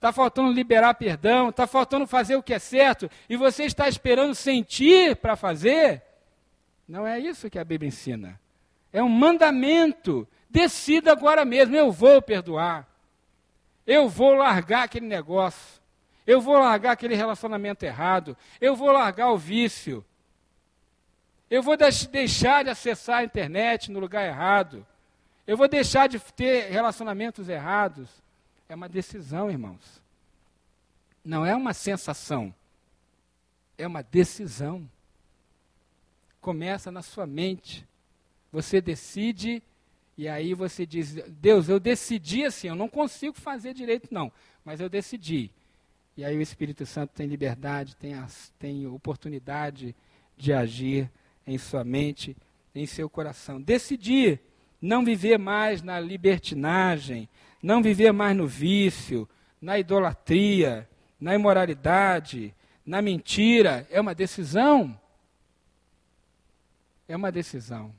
[0.00, 4.34] Está faltando liberar perdão, está faltando fazer o que é certo, e você está esperando
[4.34, 6.02] sentir para fazer?
[6.88, 8.40] Não é isso que a Bíblia ensina.
[8.90, 10.26] É um mandamento.
[10.48, 12.88] Decida agora mesmo, eu vou perdoar.
[13.86, 15.82] Eu vou largar aquele negócio.
[16.26, 18.34] Eu vou largar aquele relacionamento errado.
[18.58, 20.02] Eu vou largar o vício.
[21.50, 24.86] Eu vou deixar de acessar a internet no lugar errado.
[25.46, 28.08] Eu vou deixar de ter relacionamentos errados.
[28.70, 30.00] É uma decisão, irmãos.
[31.24, 32.54] Não é uma sensação.
[33.76, 34.88] É uma decisão.
[36.40, 37.84] Começa na sua mente.
[38.52, 39.60] Você decide
[40.16, 44.30] e aí você diz: Deus, eu decidi assim, eu não consigo fazer direito, não,
[44.64, 45.50] mas eu decidi.
[46.16, 49.96] E aí o Espírito Santo tem liberdade, tem, as, tem oportunidade
[50.36, 51.10] de agir
[51.44, 52.36] em sua mente,
[52.72, 53.60] em seu coração.
[53.60, 54.38] Decidir
[54.80, 57.28] não viver mais na libertinagem,
[57.62, 59.28] não viver mais no vício,
[59.60, 60.88] na idolatria,
[61.20, 64.98] na imoralidade, na mentira, é uma decisão.
[67.06, 67.94] É uma decisão.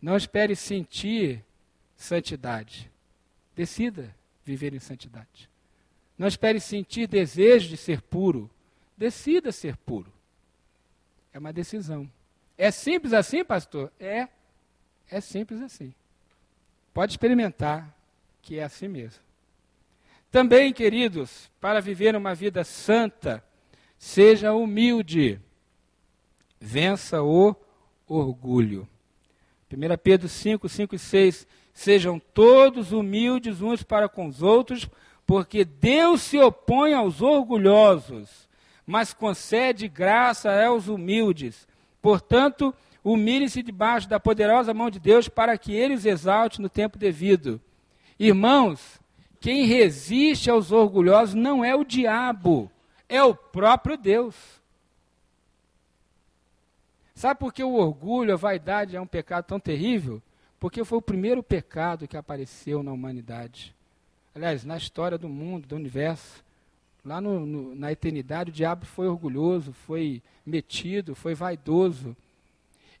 [0.00, 1.44] Não espere sentir
[1.96, 2.90] santidade.
[3.56, 4.14] Decida
[4.44, 5.50] viver em santidade.
[6.16, 8.50] Não espere sentir desejo de ser puro.
[8.96, 10.12] Decida ser puro.
[11.32, 12.10] É uma decisão.
[12.56, 13.92] É simples assim, pastor?
[13.98, 14.28] É.
[15.10, 15.92] É simples assim.
[16.92, 17.93] Pode experimentar
[18.44, 19.20] que é assim mesmo.
[20.30, 23.42] Também, queridos, para viver uma vida santa,
[23.96, 25.40] seja humilde.
[26.60, 27.56] Vença o
[28.06, 28.86] orgulho.
[29.72, 31.46] 1 Pedro 5, 5 e 6.
[31.72, 34.88] Sejam todos humildes uns para com os outros,
[35.26, 38.48] porque Deus se opõe aos orgulhosos,
[38.86, 41.66] mas concede graça aos humildes.
[42.02, 46.98] Portanto, humilhem-se debaixo da poderosa mão de Deus para que ele os exalte no tempo
[46.98, 47.60] devido.
[48.18, 49.00] Irmãos,
[49.40, 52.70] quem resiste aos orgulhosos não é o diabo,
[53.08, 54.34] é o próprio Deus.
[57.14, 60.20] Sabe por que o orgulho, a vaidade é um pecado tão terrível?
[60.58, 63.74] Porque foi o primeiro pecado que apareceu na humanidade.
[64.34, 66.42] Aliás, na história do mundo, do universo.
[67.04, 72.16] Lá no, no, na eternidade, o diabo foi orgulhoso, foi metido, foi vaidoso.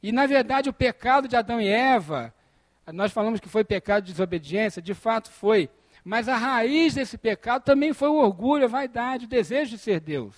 [0.02, 2.32] E, na verdade, o pecado de Adão e Eva,
[2.92, 5.70] nós falamos que foi pecado de desobediência, de fato foi.
[6.04, 10.00] Mas a raiz desse pecado também foi o orgulho, a vaidade, o desejo de ser
[10.00, 10.34] Deus.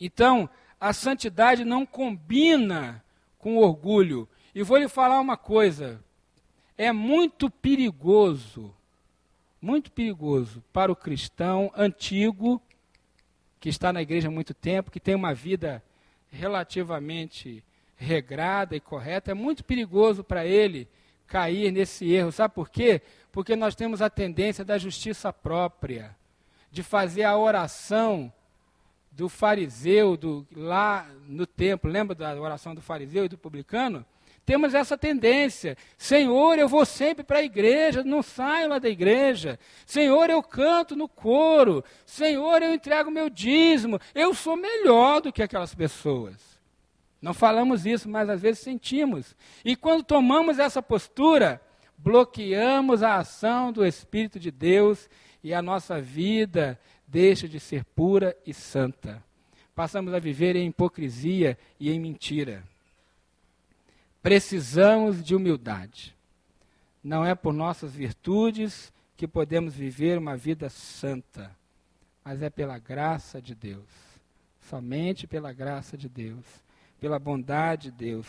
[0.00, 0.48] Então,
[0.80, 3.02] a santidade não combina
[3.38, 4.28] com o orgulho.
[4.54, 6.02] E vou lhe falar uma coisa:
[6.76, 8.74] é muito perigoso,
[9.62, 12.60] muito perigoso para o cristão antigo,
[13.60, 15.82] que está na igreja há muito tempo, que tem uma vida
[16.30, 17.62] relativamente
[18.04, 20.88] regrada e correta, é muito perigoso para ele
[21.26, 22.30] cair nesse erro.
[22.30, 23.02] Sabe por quê?
[23.32, 26.14] Porque nós temos a tendência da justiça própria,
[26.70, 28.32] de fazer a oração
[29.10, 31.90] do fariseu do, lá no templo.
[31.90, 34.04] Lembra da oração do fariseu e do publicano?
[34.44, 35.76] Temos essa tendência.
[35.96, 39.58] Senhor, eu vou sempre para a igreja, não saio lá da igreja.
[39.86, 41.82] Senhor, eu canto no coro.
[42.04, 43.98] Senhor, eu entrego meu dízimo.
[44.14, 46.53] Eu sou melhor do que aquelas pessoas.
[47.24, 49.34] Não falamos isso, mas às vezes sentimos.
[49.64, 51.58] E quando tomamos essa postura,
[51.96, 55.08] bloqueamos a ação do Espírito de Deus
[55.42, 59.24] e a nossa vida deixa de ser pura e santa.
[59.74, 62.62] Passamos a viver em hipocrisia e em mentira.
[64.22, 66.14] Precisamos de humildade.
[67.02, 71.56] Não é por nossas virtudes que podemos viver uma vida santa,
[72.22, 73.88] mas é pela graça de Deus.
[74.68, 76.44] Somente pela graça de Deus,
[77.04, 78.26] pela bondade de Deus.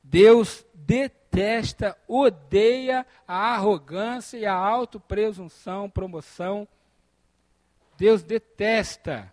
[0.00, 6.68] Deus detesta, odeia a arrogância e a autopresunção, promoção.
[7.98, 9.32] Deus detesta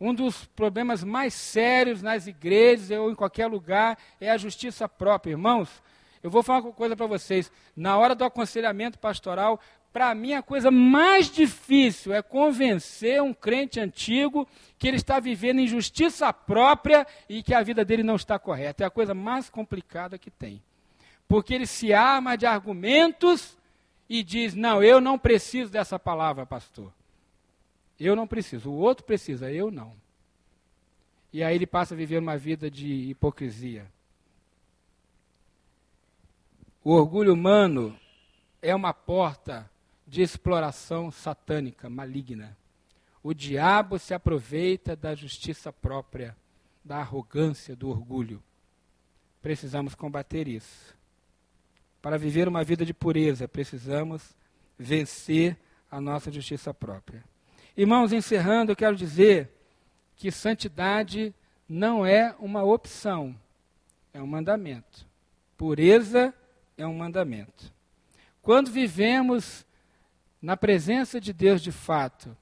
[0.00, 5.32] um dos problemas mais sérios nas igrejas ou em qualquer lugar é a justiça própria.
[5.32, 5.82] Irmãos,
[6.22, 7.50] eu vou falar uma coisa para vocês.
[7.74, 9.58] Na hora do aconselhamento pastoral,
[9.92, 14.46] para mim a coisa mais difícil é convencer um crente antigo
[14.78, 18.84] que ele está vivendo em justiça própria e que a vida dele não está correta.
[18.84, 20.62] É a coisa mais complicada que tem.
[21.26, 23.56] Porque ele se arma de argumentos
[24.08, 26.92] e diz: Não, eu não preciso dessa palavra, pastor.
[27.98, 29.92] Eu não preciso, o outro precisa, eu não.
[31.32, 33.86] E aí ele passa a viver uma vida de hipocrisia.
[36.84, 37.98] O orgulho humano
[38.62, 39.68] é uma porta
[40.08, 42.56] de exploração satânica, maligna.
[43.22, 46.34] O diabo se aproveita da justiça própria,
[46.82, 48.42] da arrogância, do orgulho.
[49.42, 50.96] Precisamos combater isso.
[52.00, 54.34] Para viver uma vida de pureza, precisamos
[54.78, 55.58] vencer
[55.90, 57.22] a nossa justiça própria.
[57.76, 59.50] Irmãos, encerrando, eu quero dizer
[60.16, 61.34] que santidade
[61.68, 63.36] não é uma opção,
[64.14, 65.06] é um mandamento.
[65.56, 66.32] Pureza
[66.78, 67.72] é um mandamento.
[68.40, 69.66] Quando vivemos
[70.40, 72.36] na presença de Deus de fato,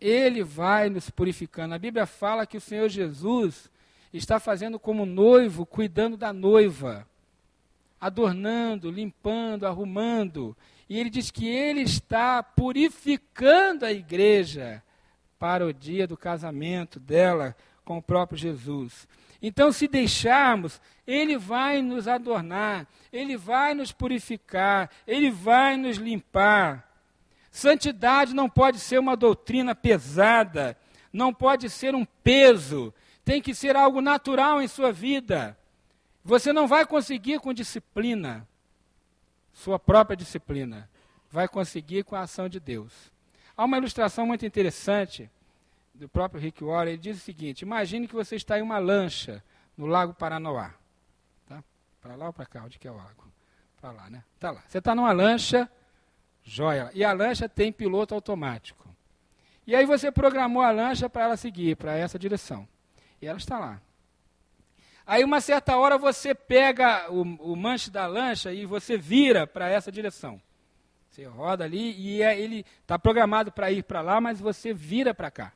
[0.00, 1.74] Ele vai nos purificando.
[1.74, 3.70] A Bíblia fala que o Senhor Jesus
[4.12, 7.06] está fazendo como noivo, cuidando da noiva,
[8.00, 10.56] adornando, limpando, arrumando.
[10.88, 14.82] E ele diz que ele está purificando a igreja
[15.38, 19.08] para o dia do casamento dela com o próprio Jesus.
[19.40, 26.88] Então, se deixarmos, ele vai nos adornar, ele vai nos purificar, ele vai nos limpar.
[27.52, 30.74] Santidade não pode ser uma doutrina pesada,
[31.12, 32.94] não pode ser um peso,
[33.26, 35.56] tem que ser algo natural em sua vida.
[36.24, 38.48] Você não vai conseguir com disciplina,
[39.52, 40.88] sua própria disciplina.
[41.30, 43.12] Vai conseguir com a ação de Deus.
[43.54, 45.30] Há uma ilustração muito interessante
[45.92, 46.92] do próprio Rick Warren.
[46.92, 49.44] Ele diz o seguinte: imagine que você está em uma lancha
[49.76, 50.72] no Lago Paranoá.
[51.46, 51.62] Tá?
[52.00, 52.62] Para lá ou para cá?
[52.64, 53.30] Onde que é o lago?
[53.78, 54.24] Para lá, né?
[54.40, 54.62] Tá lá.
[54.66, 55.70] Você está numa lancha,
[56.42, 56.90] joia.
[56.94, 58.88] E a lancha tem piloto automático.
[59.66, 62.66] E aí você programou a lancha para ela seguir para essa direção.
[63.20, 63.80] E ela está lá.
[65.06, 69.68] Aí, uma certa hora, você pega o, o manche da lancha e você vira para
[69.68, 70.40] essa direção.
[71.10, 75.12] Você roda ali e é, ele está programado para ir para lá, mas você vira
[75.12, 75.52] para cá.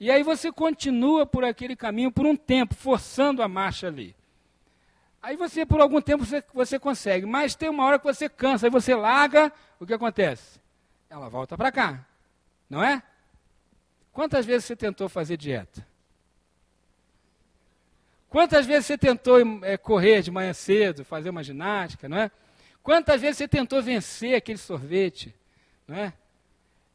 [0.00, 4.16] E aí você continua por aquele caminho por um tempo, forçando a marcha ali.
[5.22, 8.66] Aí você, por algum tempo, você, você consegue, mas tem uma hora que você cansa,
[8.66, 10.60] aí você larga, o que acontece?
[11.10, 12.06] Ela volta para cá,
[12.70, 13.02] não é?
[14.12, 15.86] Quantas vezes você tentou fazer dieta?
[18.28, 22.30] Quantas vezes você tentou é, correr de manhã cedo, fazer uma ginástica, não é?
[22.82, 25.34] Quantas vezes você tentou vencer aquele sorvete,
[25.86, 26.12] não é?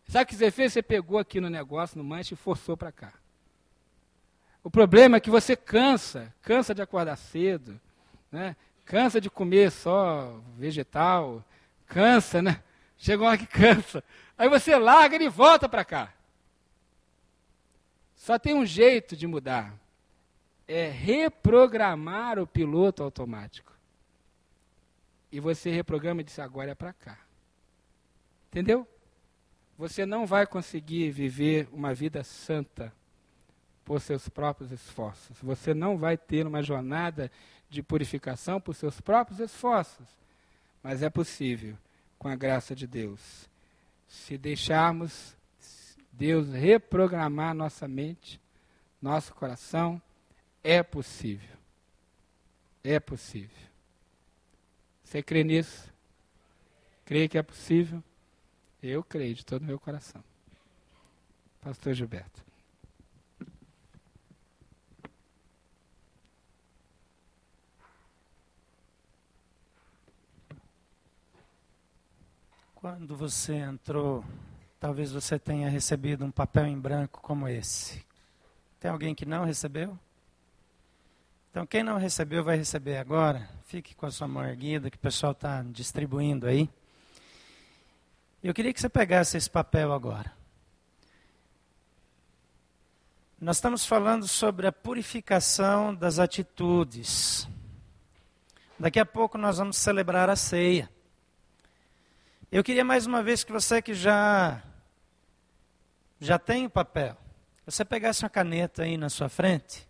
[0.08, 0.74] Sabe o que você fez?
[0.74, 3.14] Você pegou aqui no negócio, no manche, e forçou para cá.
[4.64, 7.80] O problema é que você cansa, cansa de acordar cedo,
[8.34, 8.56] né?
[8.84, 11.44] cansa de comer só vegetal,
[11.88, 12.62] cansa, né?
[12.98, 14.04] Chega uma hora que cansa.
[14.38, 16.14] Aí você larga e volta para cá.
[18.16, 19.74] Só tem um jeito de mudar
[20.68, 23.74] é reprogramar o piloto automático.
[25.32, 27.20] E você reprograma e diz: agora é para cá.
[28.48, 28.88] Entendeu?
[29.78, 32.94] Você não vai conseguir viver uma vida santa
[33.84, 35.38] por seus próprios esforços.
[35.42, 37.32] Você não vai ter uma jornada
[37.74, 40.08] de purificação por seus próprios esforços.
[40.82, 41.78] Mas é possível,
[42.20, 43.50] com a graça de Deus.
[44.08, 45.36] Se deixarmos
[46.12, 48.40] Deus reprogramar nossa mente,
[49.02, 50.02] nosso coração,
[50.64, 51.58] é possível.
[52.84, 53.58] É possível.
[55.04, 55.92] Você crê nisso?
[57.06, 58.04] Crê que é possível?
[58.82, 60.24] Eu creio de todo o meu coração.
[61.62, 62.44] Pastor Gilberto.
[72.84, 74.26] Quando você entrou,
[74.78, 78.06] talvez você tenha recebido um papel em branco como esse.
[78.78, 79.98] Tem alguém que não recebeu?
[81.50, 83.50] Então, quem não recebeu, vai receber agora.
[83.68, 86.70] Fique com a sua mão erguida, que o pessoal está distribuindo aí.
[88.44, 90.34] Eu queria que você pegasse esse papel agora.
[93.40, 97.48] Nós estamos falando sobre a purificação das atitudes.
[98.78, 100.92] Daqui a pouco nós vamos celebrar a ceia.
[102.56, 104.62] Eu queria mais uma vez que você que já
[106.20, 107.18] já tem o papel,
[107.66, 109.90] você pegasse uma caneta aí na sua frente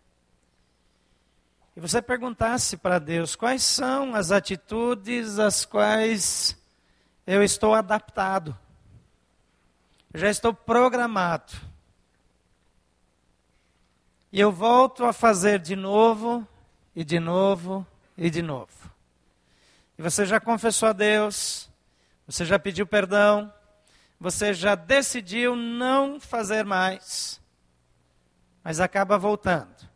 [1.76, 6.58] e você perguntasse para Deus quais são as atitudes às quais
[7.28, 8.58] eu estou adaptado,
[10.13, 11.52] eu já estou programado,
[14.32, 16.47] e eu volto a fazer de novo,
[16.95, 17.86] e de novo,
[18.17, 18.89] e de novo.
[19.97, 21.69] E você já confessou a Deus,
[22.27, 23.53] você já pediu perdão,
[24.19, 27.41] você já decidiu não fazer mais,
[28.63, 29.91] mas acaba voltando.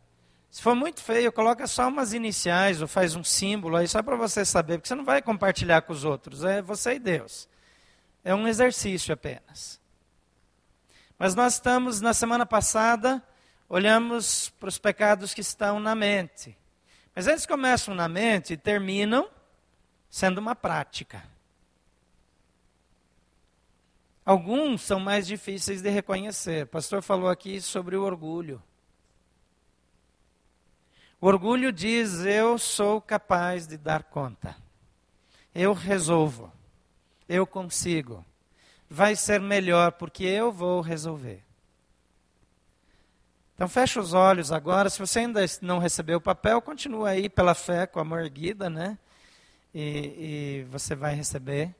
[0.50, 4.16] Se for muito feio, coloca só umas iniciais ou faz um símbolo aí só para
[4.16, 7.48] você saber, porque você não vai compartilhar com os outros, é você e Deus.
[8.24, 9.80] É um exercício apenas.
[11.18, 13.22] Mas nós estamos, na semana passada,
[13.68, 16.56] olhamos para os pecados que estão na mente.
[17.14, 19.28] Mas eles começam na mente e terminam
[20.10, 21.22] sendo uma prática.
[24.28, 26.64] Alguns são mais difíceis de reconhecer.
[26.64, 28.62] O pastor falou aqui sobre o orgulho.
[31.18, 34.54] O orgulho diz: eu sou capaz de dar conta.
[35.54, 36.52] Eu resolvo.
[37.26, 38.22] Eu consigo.
[38.86, 41.42] Vai ser melhor porque eu vou resolver.
[43.54, 44.90] Então fecha os olhos agora.
[44.90, 48.18] Se você ainda não recebeu o papel, continua aí pela fé com a mão
[48.70, 48.98] né?
[49.74, 51.74] E, e você vai receber.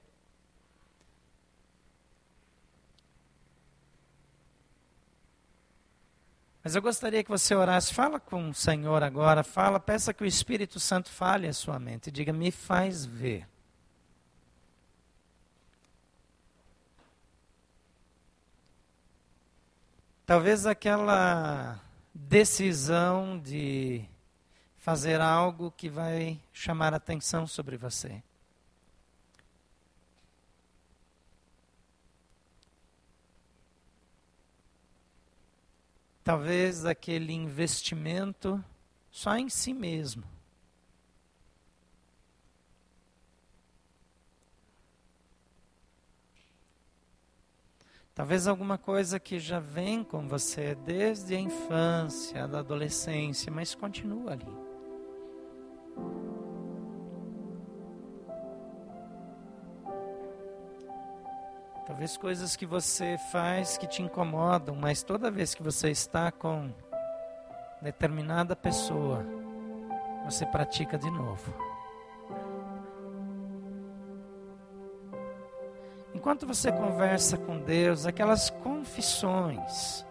[6.69, 10.27] Mas eu gostaria que você orasse, fala com o Senhor agora, fala, peça que o
[10.27, 13.49] Espírito Santo fale a sua mente, diga, me faz ver.
[20.27, 21.81] Talvez aquela
[22.13, 24.05] decisão de
[24.77, 28.23] fazer algo que vai chamar atenção sobre você.
[36.29, 38.63] talvez aquele investimento
[39.11, 40.25] só em si mesmo.
[48.15, 54.33] Talvez alguma coisa que já vem com você desde a infância, da adolescência, mas continua
[54.33, 54.68] ali.
[61.89, 66.71] Talvez coisas que você faz que te incomodam, mas toda vez que você está com
[67.81, 69.25] determinada pessoa,
[70.23, 71.51] você pratica de novo.
[76.15, 80.05] Enquanto você conversa com Deus, aquelas confissões,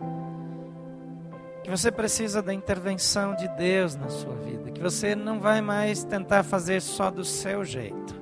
[1.63, 6.03] que você precisa da intervenção de Deus na sua vida, que você não vai mais
[6.03, 8.19] tentar fazer só do seu jeito.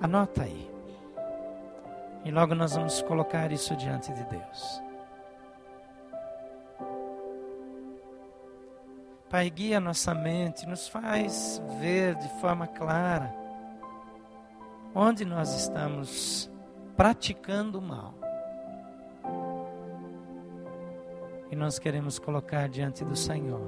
[0.00, 0.71] Anota aí.
[2.24, 4.82] E logo nós vamos colocar isso diante de Deus.
[9.28, 13.42] Pai, guia nossa mente, nos faz ver de forma clara
[14.94, 16.50] onde nós estamos
[16.96, 18.14] praticando o mal.
[21.50, 23.60] E nós queremos colocar diante do Senhor,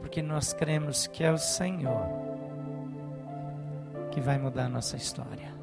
[0.00, 2.06] porque nós cremos que é o Senhor
[4.10, 5.61] que vai mudar a nossa história.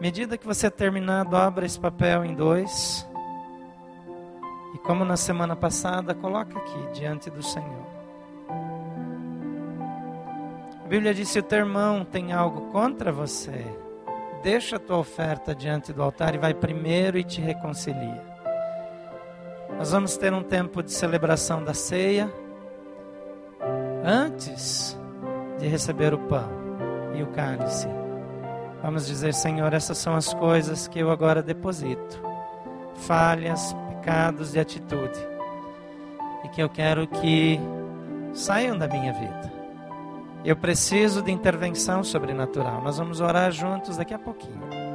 [0.00, 3.06] Medida que você terminar, dobra esse papel em dois.
[4.74, 7.86] E como na semana passada, coloca aqui diante do Senhor.
[10.84, 13.64] A Bíblia diz: se o teu irmão tem algo contra você,
[14.42, 18.22] deixa a tua oferta diante do altar e vai primeiro e te reconcilia.
[19.76, 22.32] Nós vamos ter um tempo de celebração da ceia
[24.04, 24.98] antes
[25.58, 26.48] de receber o pão
[27.14, 28.05] e o cálice.
[28.82, 32.20] Vamos dizer, Senhor, essas são as coisas que eu agora deposito.
[32.94, 35.18] Falhas, pecados e atitude.
[36.44, 37.58] E que eu quero que
[38.32, 39.52] saiam da minha vida.
[40.44, 42.80] Eu preciso de intervenção sobrenatural.
[42.82, 44.86] Nós vamos orar juntos daqui a pouquinho.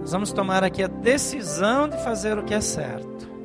[0.00, 3.39] Nós vamos tomar aqui a decisão de fazer o que é certo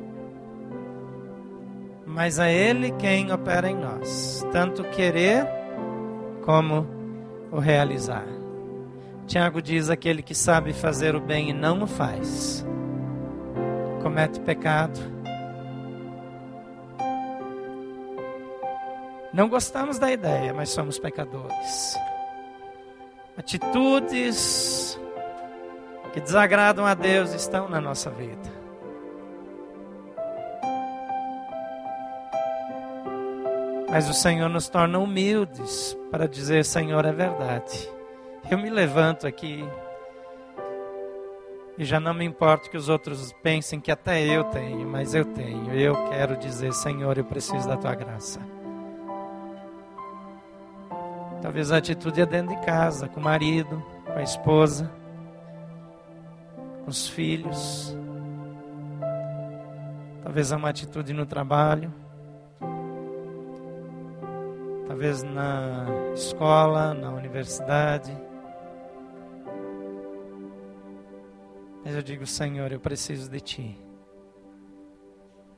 [2.16, 5.46] mas a Ele quem opera em nós, tanto querer
[6.46, 6.86] como
[7.52, 8.24] o realizar.
[9.26, 12.64] Tiago diz: aquele que sabe fazer o bem e não o faz,
[14.02, 14.98] comete pecado.
[19.30, 21.98] Não gostamos da ideia, mas somos pecadores.
[23.36, 24.98] Atitudes
[26.14, 28.55] que desagradam a Deus estão na nossa vida.
[33.88, 37.88] Mas o Senhor nos torna humildes para dizer: Senhor, é verdade.
[38.50, 39.64] Eu me levanto aqui
[41.78, 45.24] e já não me importa que os outros pensem que até eu tenho, mas eu
[45.24, 45.72] tenho.
[45.72, 48.40] Eu quero dizer: Senhor, eu preciso da tua graça.
[51.40, 54.90] Talvez a atitude é dentro de casa, com o marido, com a esposa,
[56.82, 57.96] com os filhos.
[60.24, 61.92] Talvez é uma atitude no trabalho
[64.86, 68.16] talvez na escola, na universidade.
[71.84, 73.78] Mas eu digo, Senhor, eu preciso de Ti.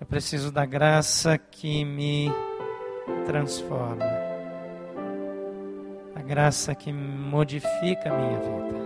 [0.00, 2.30] Eu preciso da graça que me
[3.26, 4.04] transforma.
[6.14, 8.77] A graça que modifica a minha vida.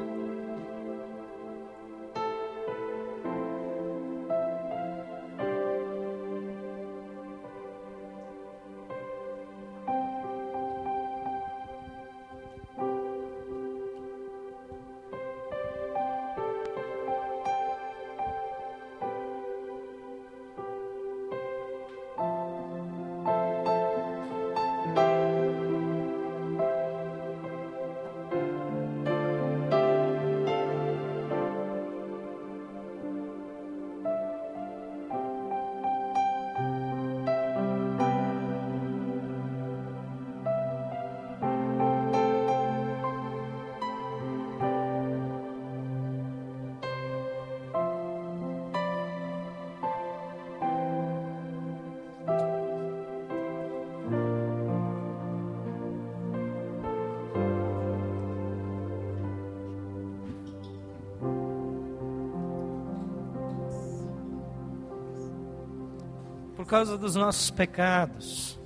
[66.72, 68.58] Causa dos nossos pecados.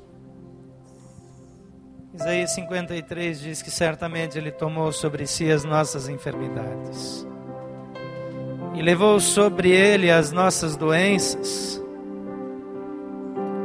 [2.14, 7.26] Isaías 53 diz que certamente Ele tomou sobre si as nossas enfermidades
[8.76, 11.82] e levou sobre Ele as nossas doenças.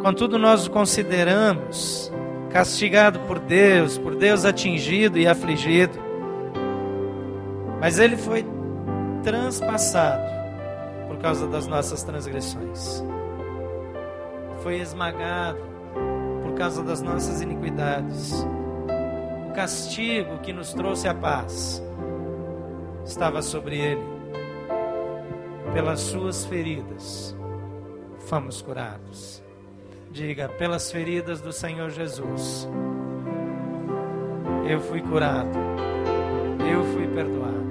[0.02, 2.12] Contudo, nós o consideramos
[2.50, 6.00] castigado por Deus, por Deus atingido e afligido.
[7.80, 8.44] Mas ele foi
[9.22, 10.24] transpassado
[11.08, 13.04] por causa das nossas transgressões.
[14.64, 15.60] Foi esmagado
[16.44, 18.46] por causa das nossas iniquidades.
[19.50, 21.82] O castigo que nos trouxe a paz
[23.06, 24.12] estava sobre ele.
[25.74, 27.36] Pelas suas feridas
[28.32, 29.44] fomos curados.
[30.12, 32.68] Diga, pelas feridas do Senhor Jesus,
[34.68, 35.58] eu fui curado,
[36.70, 37.62] eu fui perdoado.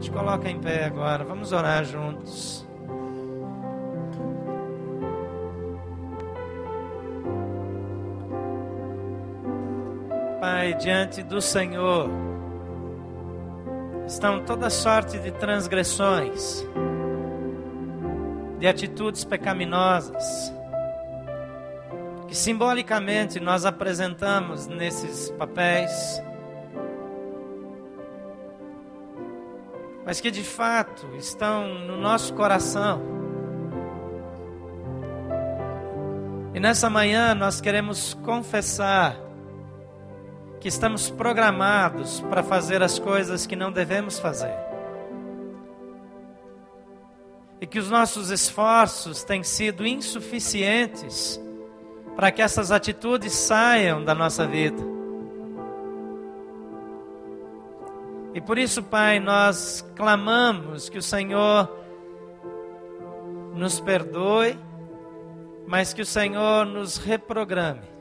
[0.00, 2.67] Te coloca em pé agora, vamos orar juntos.
[10.74, 12.10] Diante do Senhor,
[14.06, 16.66] estão toda sorte de transgressões,
[18.58, 20.52] de atitudes pecaminosas,
[22.26, 26.22] que simbolicamente nós apresentamos nesses papéis,
[30.04, 33.02] mas que de fato estão no nosso coração.
[36.54, 39.27] E nessa manhã nós queremos confessar
[40.60, 44.54] que estamos programados para fazer as coisas que não devemos fazer.
[47.60, 51.40] E que os nossos esforços têm sido insuficientes
[52.16, 54.82] para que essas atitudes saiam da nossa vida.
[58.34, 61.68] E por isso, Pai, nós clamamos que o Senhor
[63.54, 64.58] nos perdoe,
[65.66, 67.97] mas que o Senhor nos reprograme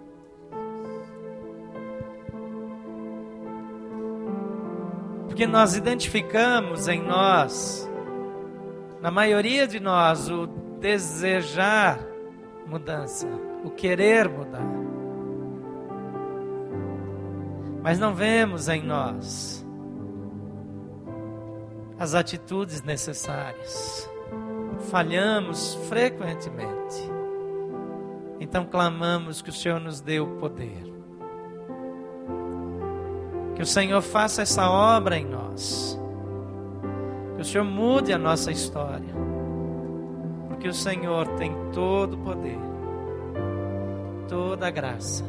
[5.38, 7.88] porque nós identificamos em nós,
[9.00, 10.48] na maioria de nós, o
[10.80, 12.00] desejar
[12.66, 13.28] mudança,
[13.64, 14.66] o querer mudar.
[17.84, 19.64] Mas não vemos em nós
[22.00, 24.10] as atitudes necessárias.
[24.90, 27.12] Falhamos frequentemente.
[28.40, 30.97] Então clamamos que o Senhor nos dê o poder
[33.58, 36.00] que o Senhor faça essa obra em nós.
[37.36, 39.16] Que o Senhor mude a nossa história.
[40.48, 42.60] Porque o Senhor tem todo o poder,
[44.30, 45.26] toda a graça.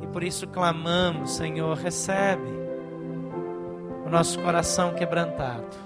[0.00, 2.50] E por isso clamamos, Senhor, recebe
[4.04, 5.76] o nosso coração quebrantado,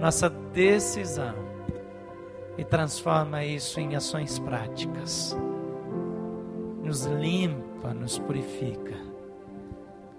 [0.00, 1.36] nossa decisão
[2.58, 5.36] e transforma isso em ações práticas.
[6.82, 9.11] Nos limpa, nos purifica